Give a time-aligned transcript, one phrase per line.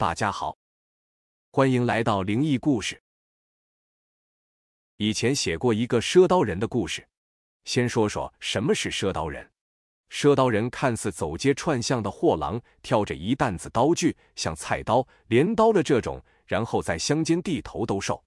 [0.00, 0.56] 大家好，
[1.52, 3.02] 欢迎来到灵异故事。
[4.96, 7.06] 以前写过一个赊刀人的故事，
[7.66, 9.52] 先说说什么是赊刀人。
[10.08, 18.24] 赊刀人看似走街串巷的货郎，挑着一担子刀具，像菜刀、镰刀的这种，然后在乡间地头兜售。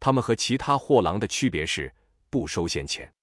[0.00, 1.94] 他们和其他货郎的区别是
[2.28, 3.14] 不收现钱。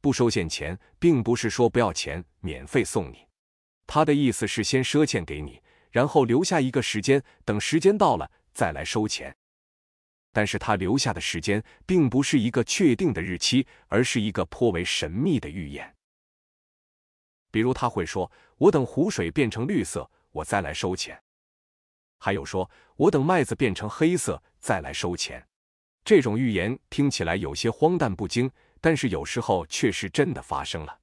[0.00, 3.26] 不收现钱，并不是说不要钱，免费送你。
[3.92, 9.36] 他的意思是先赊欠给你，然后留下一个时间，等时间到了再来收钱。
[10.30, 15.92] 但是他留下的时间并不是一个确定的日期，而是一个颇为神秘的预言。
[17.50, 21.20] 比如他会说：“我等湖水变成绿色，我再来收钱。”
[22.18, 25.44] 还有说：“我等麦子变成黑色，再来收钱。”
[26.06, 28.48] 这种预言听起来有些荒诞不经，
[28.80, 31.00] 但是有时候却是真的发生了。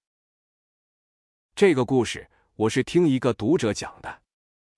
[1.53, 2.25] 这个故事。
[2.57, 4.23] 我是听一个读者讲的，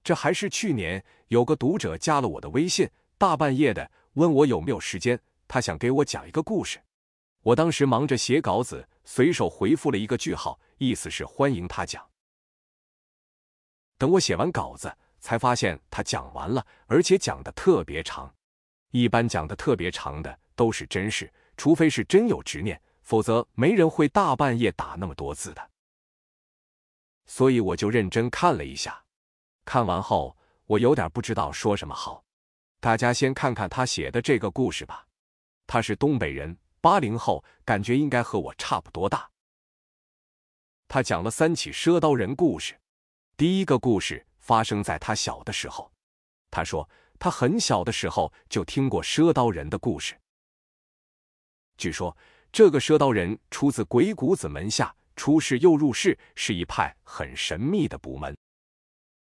[0.04, 6.78] 这还是去年有个读者加了我的微信，大半夜的问我有没有时间，他想给我讲一个故事。
[7.42, 12.06] 我当时忙着写稿子，随手回复了一个句号，意思是欢迎他讲。
[13.98, 18.30] 等我写完稿子，才发现他讲完了，而且讲的特别长。
[18.92, 25.69] 一般讲的特别长的都是真事，除非是真有执念，否则没人会大半夜打那么多字的。
[27.30, 29.06] 所以我就认真看了一下，
[29.64, 30.36] 看完后
[30.66, 32.26] 我有点不知道说什么好。
[32.80, 35.06] 大家先看看他写的这个故事吧。
[35.68, 39.30] 他是东北人，八零后，感觉应该和我差不多大。
[40.88, 42.76] 他讲了三起赊刀人故事。
[43.38, 45.92] 第一个故事发生在他小的时候。
[46.50, 50.20] 他说他很小的时候就听过赊刀人的故事。
[51.78, 52.18] 据说
[52.52, 54.96] 这个赊刀人出自鬼谷子门下。
[55.20, 58.34] 出世又入世，是一派很神秘的卜门。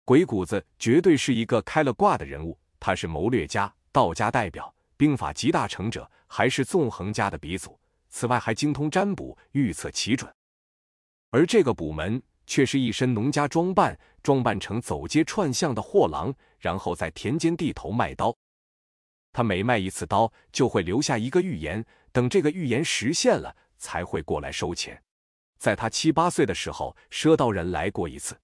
[0.04, 7.76] 鬼谷子绝对是一个开了挂的人物，他是谋略家、道家代表，兵法集大成者，还是纵横家的鼻祖。
[8.08, 10.32] 此外，还精通占卜，预测奇准。
[11.30, 18.32] 而这个卜门却是一身农家装扮，装扮成走街串巷的货郎，然后在田间地头卖刀。
[19.32, 25.02] 他每卖一次刀，就会留下一个预言，等这个预言实现了，才会过来收钱。
[25.60, 28.34] 在他七八岁的时候，赊刀人来过一次。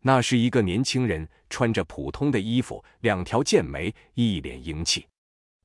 [0.00, 5.08] 那是一个年轻人，穿着普通的衣服，两条剑眉，一脸英气。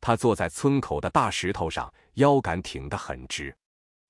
[0.01, 3.55] 他坐在村口的大石头上，腰杆挺得很直。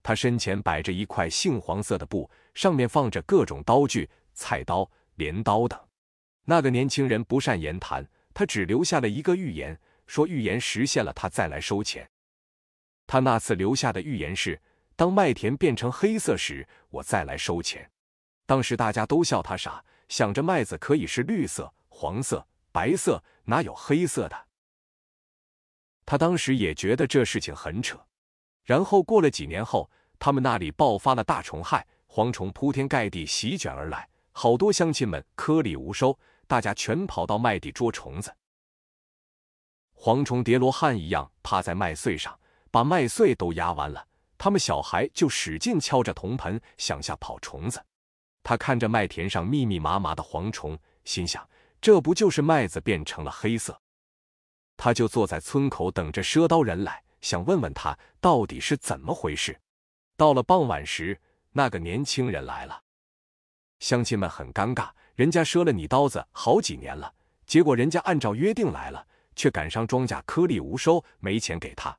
[0.02, 5.78] 他身前摆着一块杏黄色的布，上面放着各种刀具，菜刀、镰刀等。
[6.46, 9.78] 那个年轻人不善言谈，他只留下了一个预言，
[10.08, 12.10] 说预言实现了，他再来收钱。
[13.06, 14.58] 他那次留下的预言是。
[15.00, 17.90] 当麦田变成黑色时，我再来收钱。
[18.46, 24.48] 当时大家都笑他傻，想着麦子可以是绿色、黄色、白色，哪有黑色的？
[26.06, 27.98] 他当时也觉得这事情很扯。
[28.66, 29.90] 然后过了几年后，
[30.20, 38.36] 他们那里爆发了大虫害，蝗虫铺天盖地席卷而来，好多乡亲们颗粒无收，大家全跑到麦地捉虫子。
[39.96, 42.38] 蝗虫叠罗汉一样趴在麦穗上，
[42.70, 44.09] 把麦穗都压弯了。
[44.40, 47.84] 他们小孩就使劲敲着铜盆，想下跑虫子。
[48.42, 51.48] 他看着麦田上密密麻麻的蝗虫，心想：
[51.82, 53.80] 这不就是麦子变成了黑色？
[54.78, 59.60] 他就坐在村口等着赊刀人来，想问问他到底是怎么回事。
[60.16, 61.20] 到了傍晚时，
[61.52, 62.82] 那个年轻人来了，
[63.80, 67.14] 乡亲们很尴尬，人家赊了你刀子好几年了，
[67.46, 71.96] 结果人家按照约定来了，却赶上庄稼颗粒无收，没钱给他。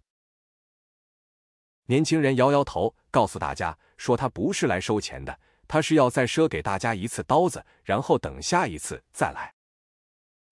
[1.91, 5.37] 年轻人摇摇头，告诉大家说：“他不是来收钱的，
[5.67, 9.53] 他是要再赊给大家一次刀子，然后等下一次再来。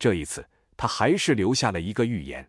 [0.01, 0.45] 这一次，
[0.77, 2.45] 他还是留下了一个预言。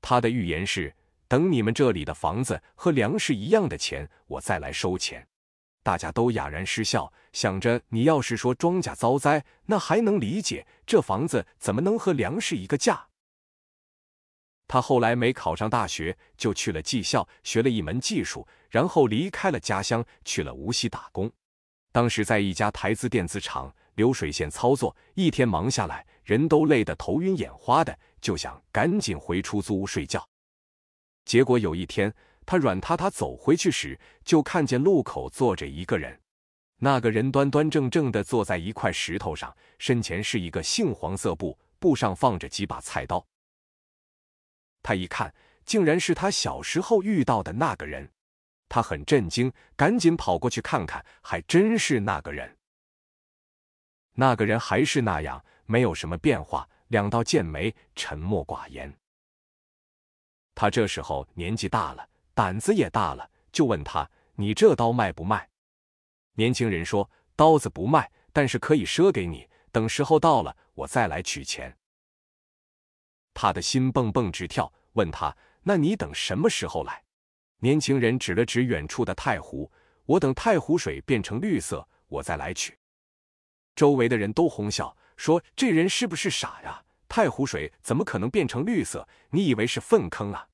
[0.00, 0.94] 他的预言是：
[1.28, 5.28] 等你们这里的房子和粮食一样的钱，我再来收钱。”
[5.84, 13.08] 大家都哑然失笑，想着：“你要是说庄稼遭灾，那还能理解；这房子怎么能和粮食一个价？”
[14.68, 21.30] 他后来没考上大学，就去了技校，学了一门技术，然后离开了家乡，去了无锡打工。
[21.92, 30.26] 当时在一家台资电子厂流水线操作，一天忙下来，人都累得头晕眼花的，就想赶紧回出租屋睡觉。
[31.26, 32.12] 结果有一天，
[32.46, 36.18] 他软塌塌走回去时，就看见路口坐着一个人。
[36.78, 43.24] 那个人端端正正的坐在一块石头上，身前是一个杏黄色布，布上放着几把菜刀。
[44.82, 45.32] 他一看，
[45.64, 48.10] 竟然是他小时候遇到的那个人，
[48.68, 52.56] 他很震惊，赶紧跑过去看看，还真是那个人。
[54.14, 58.92] 那个人还是那样，没有什么变化，两道剑眉，沉默寡言。
[60.54, 65.48] 他这时候年纪大了，胆子也大了，就问他：“你这刀卖不卖？”
[66.36, 71.74] 年轻人说：“刀子不卖，但是可以赊给你，等时候到了，我再来取钱。”
[73.34, 77.02] 他的心蹦蹦直跳，问他：“那你等什么时候来？”
[77.60, 79.70] 年轻人指了指远处的太湖
[80.04, 82.76] ：“我等太湖水变成绿色，我再来取。”
[83.74, 86.82] 周围的人都哄笑，说：“这人是不是傻呀？
[87.08, 89.06] 太湖水怎么可能变成绿色？
[89.30, 90.48] 你以为是粪坑啊？”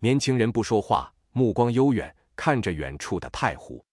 [0.00, 3.84] 年轻人不说话，目光悠远，看着远处的太湖。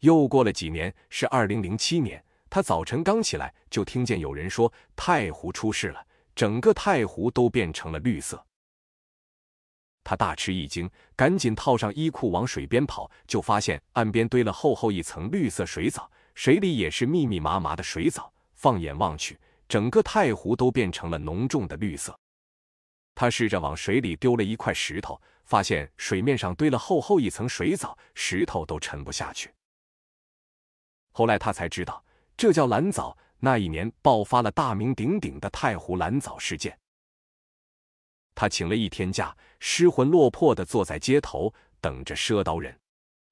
[0.00, 6.06] 又过了几年，是二零零七年，他早晨刚起来，就听见有人说太湖出事了。
[6.36, 8.44] 整个太湖都变成了绿色，
[10.04, 18.30] 他大吃一惊，赶紧套上衣裤往水边跑，就发现岸边堆了厚厚一层绿色水藻，水里也是密密麻麻的水藻。
[18.52, 22.18] 放眼望去，整个太湖都变成了浓重的绿色。
[23.14, 29.50] 他试着往水里丢了一块石头，发现水面上堆了厚厚一层水藻，石头都沉不下去。
[31.12, 32.04] 后来他才知道，
[32.36, 33.16] 这叫蓝藻。
[33.40, 36.78] 那一年爆发了大名鼎鼎的太湖蓝藻事件。
[38.34, 42.78] 他请了一天假，失魂落魄的坐在街头等着赊刀人。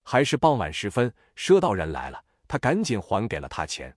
[0.02, 3.96] 还是傍晚时分，赊刀人来了，他赶紧还给了他钱。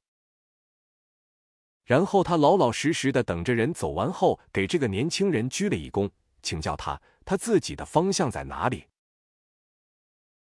[1.84, 6.10] 然后他老老实实的等着人走完后，给这个年轻人鞠了一躬，
[6.42, 8.86] 请教他他自己的方向在哪里。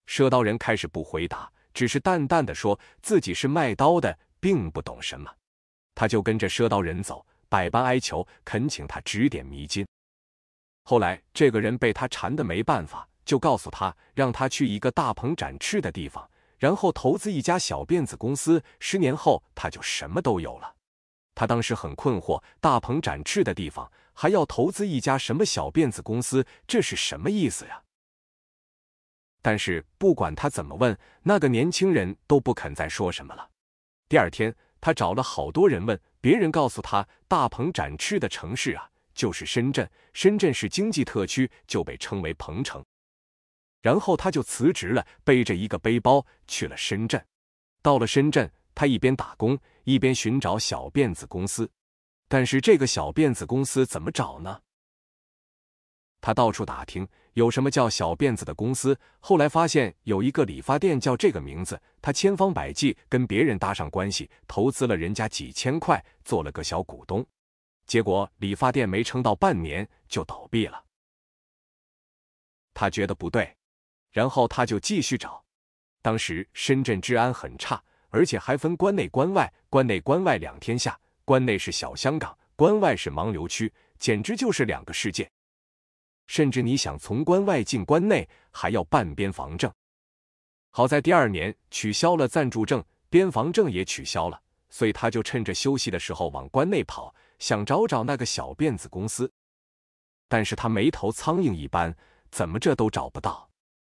[0.05, 5.33] 赊刀人开始不回答，只是淡淡的说自己是卖刀的，并不懂什么。
[5.97, 9.83] 他就跟着赊刀人走，百般哀求，恳请他指点迷津。
[10.83, 16.29] 后来，这个人被他缠的没办法，就告诉他，让他去一个大鹏展翅的地方，
[16.59, 20.71] 然后投资一家小辫子公司，十年后他就什么都有了。
[21.33, 27.81] 他当时很困惑，大鹏展翅的地方还要投资一家什么小辫子公司，这是什么意思呀？
[29.41, 33.49] 但是不管他怎么问，那个年轻人都不肯再说什么了。
[34.07, 34.55] 第二天。
[34.79, 39.89] 他找了好多人问，别人告诉他，大鹏展翅的城市啊，就是深圳。
[40.13, 42.83] 深圳是经济特区，就被称为鹏城。
[43.81, 47.23] 然后他就辞职了，背着一个背包去了深圳。
[47.81, 51.69] 到了深圳，他一边打工，一边寻找小辫子公司。
[52.27, 54.59] 但是这个小辫子公司怎么找呢？
[56.19, 67.23] 他到处打听有什么叫小辫子的公司，后来发现有一个理发店叫这个名字，他千方百计跟别人搭上关系，投资了人家几千块，做了个小股东，
[67.85, 70.83] 结果理发店没撑到半年就倒闭了。
[72.73, 73.55] 他觉得不对，
[74.09, 75.45] 然后他就继续找。
[76.01, 77.79] 当时深圳治安很差，
[78.09, 85.29] 而且还分关内关外，关内关外两天下，关内是小香港，关外是盲流区，简直就是两个世界。
[86.27, 89.71] 甚至你想从关外进关内，还要办边防证。
[90.69, 94.39] 好在第二年取消了暂住证，边防证也取消了，
[94.69, 99.31] 所以他就趁着休息的时候往关内跑，想找找那个小辫子公司。
[100.27, 101.95] 但是他没头苍蝇一般，
[102.29, 103.49] 怎么着都找不到。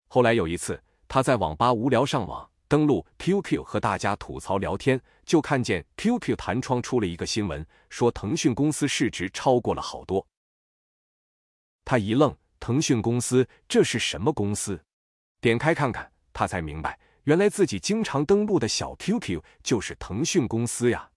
[0.06, 10.24] 后来有一次，他在网吧无聊上网，登录 QQ 和大家吐槽聊天，就看见 QQ 弹窗出了一个新闻，说腾讯公司市值超过了好多。
[11.88, 14.78] 他一愣，腾讯公司这是什么公司？
[15.40, 21.08] 点开看看，他才明白，原来自己经常登录的小 QQ 就是腾讯公司呀。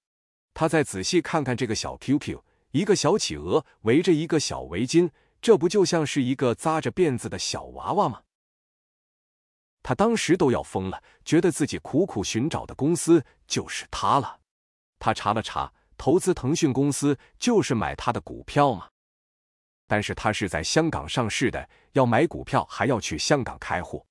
[0.54, 2.40] 他再仔细看看这个小 QQ，
[2.72, 5.10] 一个小企鹅围着一个小围巾，
[5.42, 8.22] 这不就像是一个扎着辫子的小娃娃吗？
[9.84, 14.40] 他当时都要疯了，觉得自己苦苦寻找的公司就是他了。
[15.00, 18.88] 他查了查，投资腾讯公司就是买他的股票吗？
[19.92, 24.06] 但是他是在香港上市的，要买股票还要去香港开户。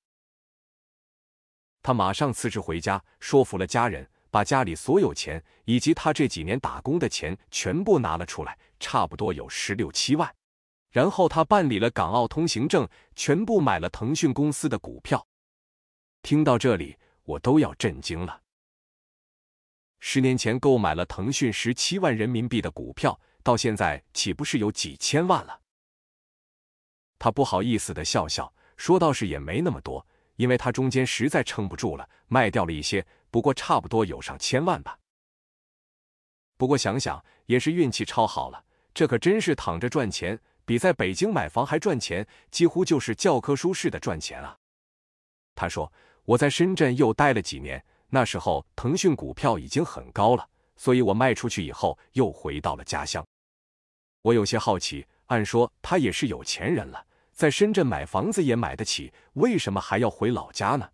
[1.81, 10.31] 他马上辞职回家，说服了家人，把家里所有钱以及他这几年打工的钱全部拿了出来，差不多有十六七万。
[10.91, 15.25] 然后他办理了港澳通行证，全部买了腾讯公司的股票。
[16.21, 18.43] 听到这里，我都要震惊了。
[19.99, 25.60] 十年前购买了腾讯十七万人民币的股票，到现在岂不是有几千万了？
[27.23, 30.03] 他不好意思的笑笑，说倒是也没那么多，
[30.37, 34.97] 因为他中间实在撑不住了，卖掉了一些，不过差不多有上千万吧。
[36.57, 44.57] 不过想想也是运气超好了，这可真是躺着赚钱，比在北京买房还赚钱，几乎就是教科书式的赚钱啊。
[45.53, 45.93] 他说
[46.25, 53.23] ：“我在深圳又待了几年，那时候腾讯股票已经很高了，所以我卖出去以后又回到了家乡。
[54.23, 57.05] 我有些好奇，按说他也是有钱人了，
[57.41, 60.87] 在深圳买房子也买得起，为什么还要回老家呢？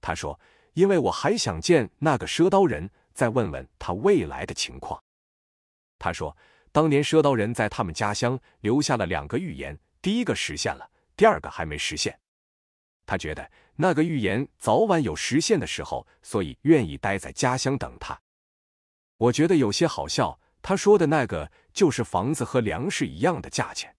[0.00, 0.40] 他说
[0.72, 4.98] ：“因为我还想见那个赊刀人，再问问他未来的情况。”
[6.00, 6.34] 他说
[6.72, 12.18] ：“当年赊刀人在他们家乡留下了两个预言，第一个实现了，第二个还没实现。
[13.04, 18.18] 他觉得那个预言早晚有实现的时候，所以愿意待在家乡等他。”
[19.20, 20.40] 我觉得有些好笑。
[20.62, 23.94] 他说的那个就是房子和粮食一样的价钱，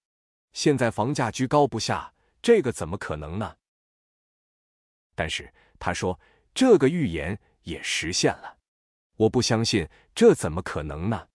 [0.54, 3.58] 现在房价居高不下，这个怎么可能呢？
[5.16, 6.20] 但是他说
[6.54, 8.58] 这个预言也实现了，
[9.16, 11.28] 我不相信，这怎么可能呢？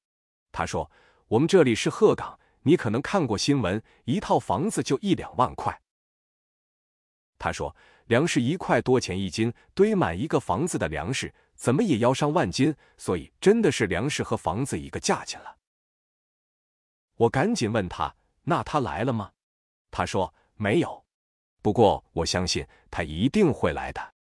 [0.51, 0.91] 他说
[1.29, 5.81] 我们这里是鹤岗，你可能看过新闻，一套房子就一两万块。
[7.39, 11.35] 他说粮食一块多钱一斤，堆满一个房子的粮食。
[11.55, 15.57] 怎么也要上万斤，所以真的是粮食和房子一个价钱了。
[17.17, 18.15] 我赶紧问他
[18.49, 19.31] ：“那他来了吗？”
[19.93, 21.05] 他说：“没有。”
[21.61, 24.15] 不过我相信他一定会来的。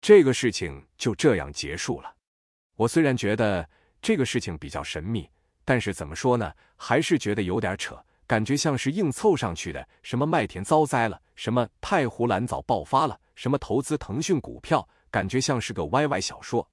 [0.00, 2.14] 这个事情就这样结束了。
[2.76, 3.68] 我虽然觉得
[4.02, 5.28] 这个事情比较神秘，
[5.64, 9.88] 但是怎么说呢，还是觉得有点扯，感觉像是硬凑上去的。
[10.02, 14.86] 什么麦田遭灾了，什么太湖蓝藻爆发了，什么投资腾讯股票。
[15.10, 16.70] 感觉像是个 YY 小说，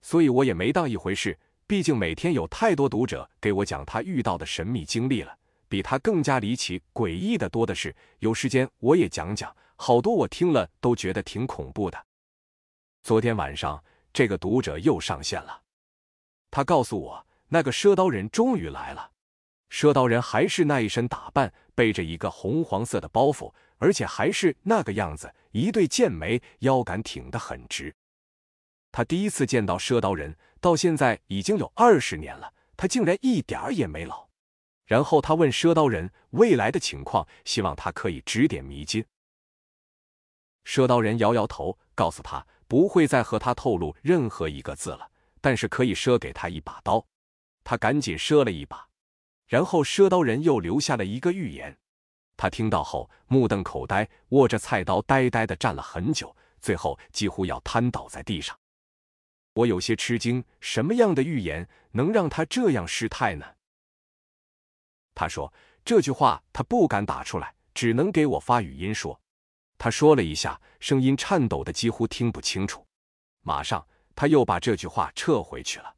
[0.00, 1.38] 所以我也没当一回事。
[1.66, 7.94] 毕竟每天有太多读者给我讲他遇到的神秘经历了，比他更加离奇诡异的多的是。
[8.18, 12.06] 有时间我也讲讲，好多我听了都觉得挺恐怖的。
[13.02, 15.62] 昨天晚上，这个读者又上线了，
[16.50, 19.10] 他告诉我，那个赊刀人终于来了。
[19.70, 23.52] 赊刀人还是那一身打扮，背着一个红黄色的包袱。
[23.78, 27.94] 而且还是那个样子，一对剑眉，腰杆挺得很直。
[28.92, 34.23] 他第一次见到赊刀人，到现在已经有二十年了，他竟然一点儿也没老。
[34.86, 39.04] 然后他问赊刀人未来的情况，希望他可以指点迷津。
[40.64, 45.10] 赊刀人摇摇头，告诉他不会再和他透露任何一个字了，
[45.40, 47.04] 但是可以赊给他一把刀。
[47.62, 48.86] 他赶紧赊了一把，
[49.46, 51.78] 然后赊刀人又留下了一个预言。
[52.36, 58.58] 他听到后目瞪口呆，握着菜刀呆呆的站了很久，最后几乎要瘫倒在地上。
[59.54, 63.46] 我有些吃惊，什么样的预言能让他这样失态呢？
[65.14, 65.52] 他说
[65.84, 69.18] 这句话他不敢打出来，只能给我发语音说。
[69.78, 72.86] 他说了一下，声音颤抖的几乎听不清楚。
[73.42, 75.94] 马上他又把这句话撤回去了。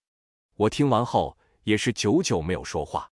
[0.57, 3.09] 我听完后也是久久没有说话，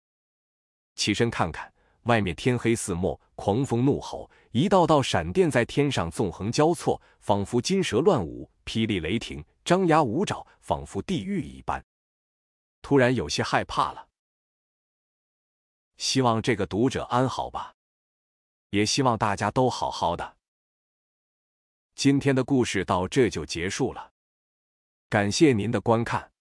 [0.96, 1.72] 起身看看。
[2.04, 11.82] 外面天黑似墨，狂风怒吼，一道道闪电在天上纵横交错，仿佛金蛇乱舞，霹雳雷霆，张牙舞爪，仿佛地狱一般。
[12.82, 14.06] 突然有些害怕了。
[16.04, 17.76] 希望这个读者安好吧，
[18.68, 20.36] 也希望大家都好好的。
[21.94, 24.12] 今天的故事到这就结束了，
[25.08, 26.33] 感谢您的观看。